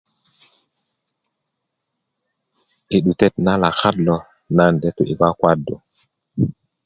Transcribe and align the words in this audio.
i 2.95 2.97
'dutet 3.01 3.35
na 3.45 3.53
lakat 3.61 3.95
lo 4.05 4.17
na 4.55 4.63
de 4.81 4.89
tú 4.95 5.03
i 5.13 5.15
kwakwadu 5.19 5.75